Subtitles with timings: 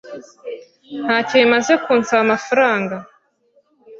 [1.03, 2.95] Ntacyo bimaze kunsaba amafaranga.